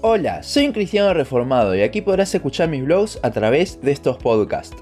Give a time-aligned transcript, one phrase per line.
[0.00, 4.16] Hola, soy un cristiano reformado y aquí podrás escuchar mis blogs a través de estos
[4.16, 4.76] podcasts.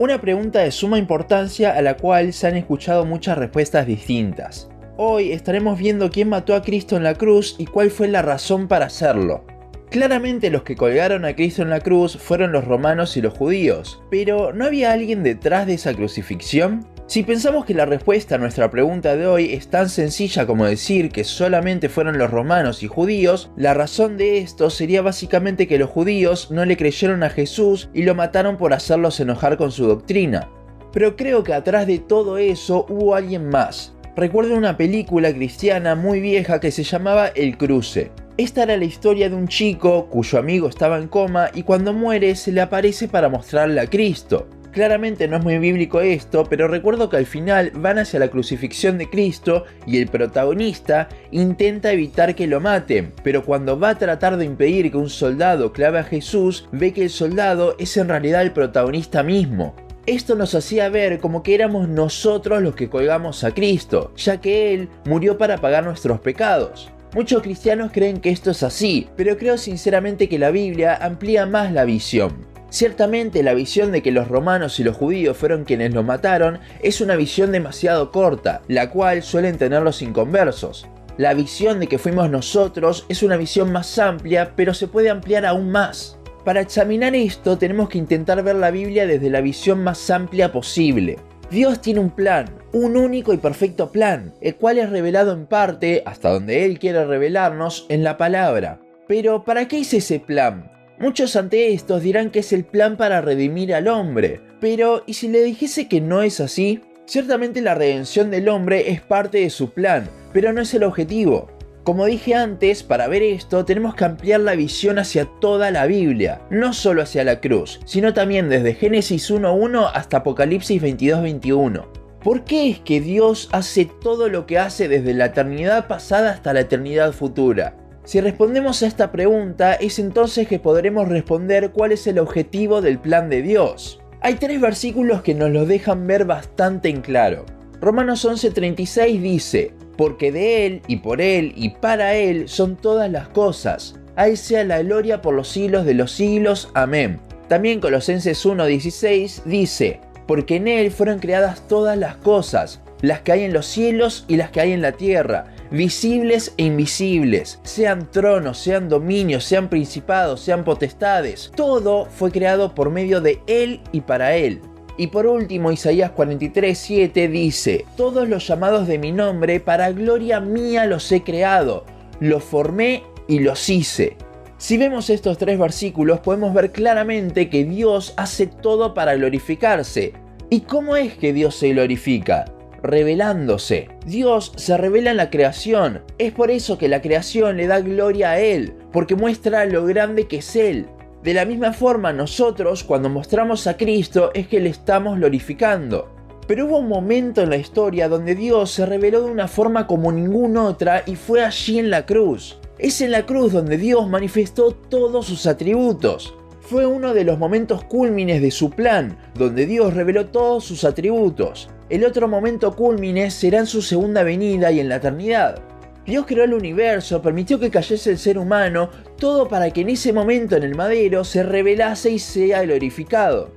[0.00, 4.68] Una pregunta de suma importancia a la cual se han escuchado muchas respuestas distintas.
[4.96, 8.66] Hoy estaremos viendo quién mató a Cristo en la cruz y cuál fue la razón
[8.66, 9.44] para hacerlo.
[9.88, 14.02] Claramente los que colgaron a Cristo en la cruz fueron los romanos y los judíos,
[14.10, 16.84] pero ¿no había alguien detrás de esa crucifixión?
[17.08, 21.10] Si pensamos que la respuesta a nuestra pregunta de hoy es tan sencilla como decir
[21.10, 25.88] que solamente fueron los romanos y judíos, la razón de esto sería básicamente que los
[25.88, 30.50] judíos no le creyeron a Jesús y lo mataron por hacerlos enojar con su doctrina.
[30.92, 33.94] Pero creo que atrás de todo eso hubo alguien más.
[34.16, 38.10] Recuerdo una película cristiana muy vieja que se llamaba El Cruce.
[38.36, 42.34] Esta era la historia de un chico cuyo amigo estaba en coma y cuando muere
[42.34, 44.48] se le aparece para mostrarle a Cristo.
[44.76, 48.98] Claramente no es muy bíblico esto, pero recuerdo que al final van hacia la crucifixión
[48.98, 54.36] de Cristo y el protagonista intenta evitar que lo maten, pero cuando va a tratar
[54.36, 58.42] de impedir que un soldado clave a Jesús, ve que el soldado es en realidad
[58.42, 59.74] el protagonista mismo.
[60.04, 64.74] Esto nos hacía ver como que éramos nosotros los que colgamos a Cristo, ya que
[64.74, 66.92] Él murió para pagar nuestros pecados.
[67.14, 71.72] Muchos cristianos creen que esto es así, pero creo sinceramente que la Biblia amplía más
[71.72, 72.45] la visión.
[72.68, 77.00] Ciertamente la visión de que los romanos y los judíos fueron quienes lo mataron es
[77.00, 80.86] una visión demasiado corta, la cual suelen tener los inconversos.
[81.16, 85.46] La visión de que fuimos nosotros es una visión más amplia, pero se puede ampliar
[85.46, 86.18] aún más.
[86.44, 91.18] Para examinar esto tenemos que intentar ver la Biblia desde la visión más amplia posible.
[91.50, 96.02] Dios tiene un plan, un único y perfecto plan, el cual es revelado en parte,
[96.04, 98.80] hasta donde Él quiere revelarnos, en la palabra.
[99.08, 100.75] Pero, ¿para qué es ese plan?
[100.98, 105.28] Muchos ante estos dirán que es el plan para redimir al hombre, pero ¿y si
[105.28, 106.80] le dijese que no es así?
[107.04, 111.50] Ciertamente la redención del hombre es parte de su plan, pero no es el objetivo.
[111.84, 116.40] Como dije antes, para ver esto tenemos que ampliar la visión hacia toda la Biblia,
[116.50, 121.86] no solo hacia la cruz, sino también desde Génesis 1.1 hasta Apocalipsis 22.21.
[122.24, 126.54] ¿Por qué es que Dios hace todo lo que hace desde la eternidad pasada hasta
[126.54, 127.76] la eternidad futura?
[128.06, 133.00] Si respondemos a esta pregunta, es entonces que podremos responder cuál es el objetivo del
[133.00, 134.00] plan de Dios.
[134.20, 137.44] Hay tres versículos que nos lo dejan ver bastante en claro.
[137.80, 143.26] Romanos 11:36 dice, porque de Él y por Él y para Él son todas las
[143.26, 143.96] cosas.
[144.14, 146.70] A sea la gloria por los siglos de los siglos.
[146.74, 147.18] Amén.
[147.48, 153.42] También Colosenses 1:16 dice, porque en Él fueron creadas todas las cosas, las que hay
[153.42, 158.58] en los cielos y las que hay en la tierra visibles e invisibles, sean tronos,
[158.58, 161.50] sean dominios, sean principados, sean potestades.
[161.54, 164.60] Todo fue creado por medio de Él y para Él.
[164.98, 170.86] Y por último, Isaías 43:7 dice, Todos los llamados de mi nombre, para gloria mía
[170.86, 171.84] los he creado,
[172.20, 174.16] los formé y los hice.
[174.58, 180.14] Si vemos estos tres versículos, podemos ver claramente que Dios hace todo para glorificarse.
[180.48, 182.46] ¿Y cómo es que Dios se glorifica?
[182.82, 183.88] Revelándose.
[184.04, 186.02] Dios se revela en la creación.
[186.18, 190.26] Es por eso que la creación le da gloria a Él, porque muestra lo grande
[190.26, 190.86] que es Él.
[191.22, 196.14] De la misma forma nosotros cuando mostramos a Cristo es que le estamos glorificando.
[196.46, 200.12] Pero hubo un momento en la historia donde Dios se reveló de una forma como
[200.12, 202.60] ninguna otra y fue allí en la cruz.
[202.78, 206.34] Es en la cruz donde Dios manifestó todos sus atributos.
[206.60, 211.70] Fue uno de los momentos cúlmines de su plan, donde Dios reveló todos sus atributos.
[211.88, 215.60] El otro momento culmine será en su segunda venida y en la eternidad.
[216.04, 220.12] Dios creó el universo, permitió que cayese el ser humano, todo para que en ese
[220.12, 223.52] momento en el madero se revelase y sea glorificado.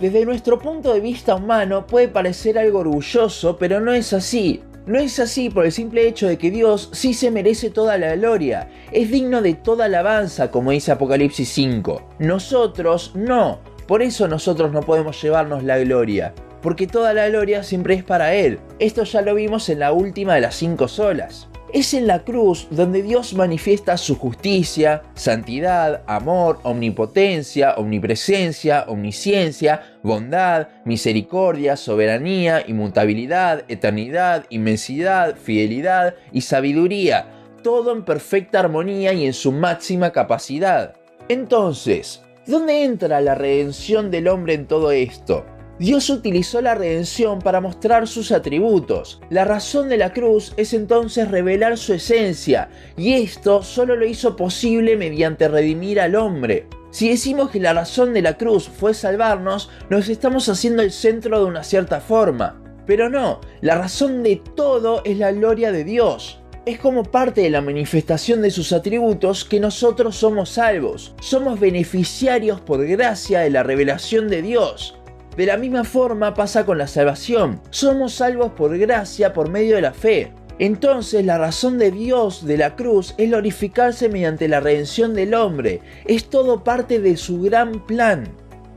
[0.00, 4.62] Desde nuestro punto de vista humano puede parecer algo orgulloso, pero no es así.
[4.86, 8.16] No es así por el simple hecho de que Dios sí se merece toda la
[8.16, 12.02] gloria, es digno de toda alabanza, como dice Apocalipsis 5.
[12.18, 16.34] Nosotros no, por eso nosotros no podemos llevarnos la gloria
[16.64, 18.58] porque toda la gloria siempre es para Él.
[18.78, 21.46] Esto ya lo vimos en la última de las cinco solas.
[21.74, 30.68] Es en la cruz donde Dios manifiesta su justicia, santidad, amor, omnipotencia, omnipresencia, omnisciencia, bondad,
[30.86, 37.26] misericordia, soberanía, inmutabilidad, eternidad, inmensidad, fidelidad y sabiduría,
[37.62, 40.94] todo en perfecta armonía y en su máxima capacidad.
[41.28, 45.44] Entonces, ¿dónde entra la redención del hombre en todo esto?
[45.78, 49.20] Dios utilizó la redención para mostrar sus atributos.
[49.28, 54.36] La razón de la cruz es entonces revelar su esencia, y esto solo lo hizo
[54.36, 56.68] posible mediante redimir al hombre.
[56.92, 61.40] Si decimos que la razón de la cruz fue salvarnos, nos estamos haciendo el centro
[61.40, 62.62] de una cierta forma.
[62.86, 66.40] Pero no, la razón de todo es la gloria de Dios.
[66.66, 72.60] Es como parte de la manifestación de sus atributos que nosotros somos salvos, somos beneficiarios
[72.60, 74.96] por gracia de la revelación de Dios.
[75.36, 79.82] De la misma forma pasa con la salvación, somos salvos por gracia por medio de
[79.82, 80.32] la fe.
[80.60, 85.80] Entonces la razón de Dios de la cruz es glorificarse mediante la redención del hombre,
[86.04, 88.28] es todo parte de su gran plan.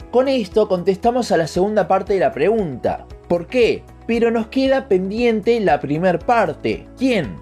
[0.10, 3.84] Con esto contestamos a la segunda parte de la pregunta, ¿por qué?
[4.08, 7.36] Pero nos queda pendiente la primera parte, ¿quién?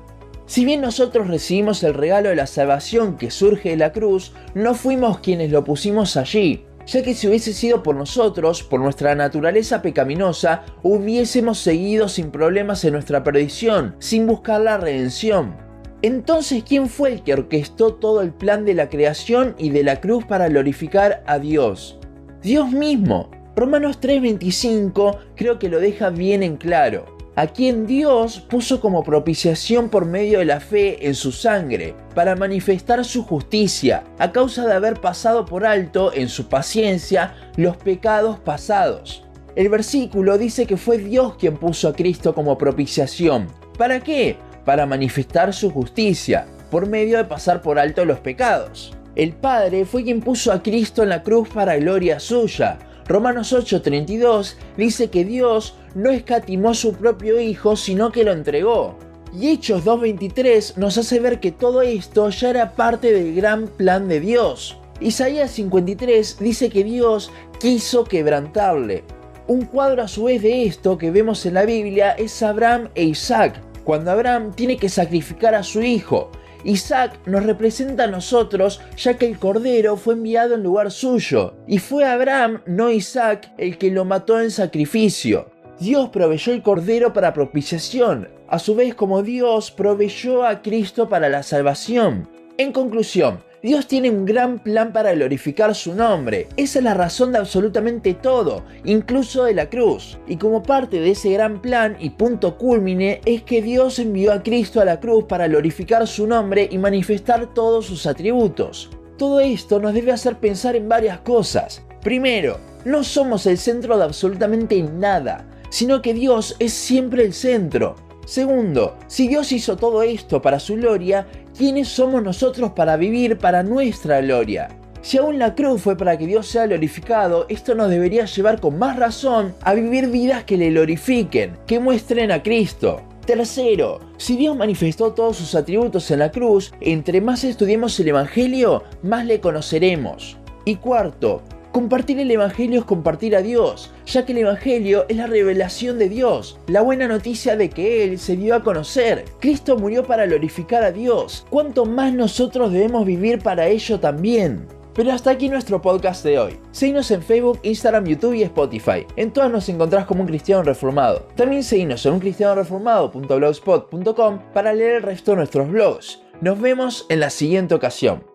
[0.48, 4.74] Si bien nosotros recibimos el regalo de la salvación que surge de la cruz, no
[4.74, 9.82] fuimos quienes lo pusimos allí, ya que si hubiese sido por nosotros, por nuestra naturaleza
[9.82, 15.56] pecaminosa, hubiésemos seguido sin problemas en nuestra perdición, sin buscar la redención.
[16.02, 20.02] Entonces, ¿quién fue el que orquestó todo el plan de la creación y de la
[20.02, 22.00] cruz para glorificar a Dios?
[22.42, 23.32] Dios mismo.
[23.56, 29.90] Romanos 3:25 creo que lo deja bien en claro a quien Dios puso como propiciación
[29.90, 34.74] por medio de la fe en su sangre, para manifestar su justicia, a causa de
[34.74, 39.24] haber pasado por alto en su paciencia los pecados pasados.
[39.56, 43.48] El versículo dice que fue Dios quien puso a Cristo como propiciación.
[43.78, 44.38] ¿Para qué?
[44.64, 48.94] Para manifestar su justicia, por medio de pasar por alto los pecados.
[49.16, 52.78] El Padre fue quien puso a Cristo en la cruz para gloria suya,
[53.08, 58.98] Romanos 8:32 dice que Dios no escatimó su propio Hijo, sino que lo entregó.
[59.34, 64.08] Y Hechos 2.23 nos hace ver que todo esto ya era parte del gran plan
[64.08, 64.78] de Dios.
[65.02, 69.04] Isaías 53 dice que Dios quiso quebrantarle.
[69.48, 73.04] Un cuadro a su vez de esto que vemos en la Biblia es Abraham e
[73.04, 76.32] Isaac, cuando Abraham tiene que sacrificar a su hijo
[76.66, 81.78] Isaac nos representa a nosotros ya que el cordero fue enviado en lugar suyo, y
[81.78, 85.52] fue Abraham, no Isaac, el que lo mató en sacrificio.
[85.80, 91.30] Dios proveyó el cordero para propiciación, a su vez como Dios proveyó a Cristo para
[91.30, 92.30] la salvación.
[92.58, 96.48] En conclusión, Dios tiene un gran plan para glorificar su nombre.
[96.56, 100.20] Esa es la razón de absolutamente todo, incluso de la cruz.
[100.28, 104.44] Y como parte de ese gran plan y punto culmine es que Dios envió a
[104.44, 108.92] Cristo a la cruz para glorificar su nombre y manifestar todos sus atributos.
[109.18, 111.82] Todo esto nos debe hacer pensar en varias cosas.
[112.04, 117.96] Primero, no somos el centro de absolutamente nada, sino que Dios es siempre el centro.
[118.26, 121.28] Segundo, si Dios hizo todo esto para su gloria,
[121.58, 124.70] ¿quiénes somos nosotros para vivir para nuestra gloria?
[125.02, 128.80] Si aún la cruz fue para que Dios sea glorificado, esto nos debería llevar con
[128.80, 133.02] más razón a vivir vidas que le glorifiquen, que muestren a Cristo.
[133.26, 138.84] Tercero, si Dios manifestó todos sus atributos en la cruz, entre más estudiemos el Evangelio,
[139.04, 140.38] más le conoceremos.
[140.64, 141.44] Y cuarto,
[141.76, 146.08] Compartir el Evangelio es compartir a Dios, ya que el Evangelio es la revelación de
[146.08, 149.26] Dios, la buena noticia de que Él se dio a conocer.
[149.42, 151.46] Cristo murió para glorificar a Dios.
[151.50, 154.66] ¿Cuánto más nosotros debemos vivir para ello también?
[154.94, 156.58] Pero hasta aquí nuestro podcast de hoy.
[156.72, 159.06] Seguinos en Facebook, Instagram, YouTube y Spotify.
[159.18, 161.28] En todas nos encontrás como un cristiano reformado.
[161.36, 166.22] También seguinos en uncristianoreformado.blogspot.com para leer el resto de nuestros blogs.
[166.40, 168.35] Nos vemos en la siguiente ocasión.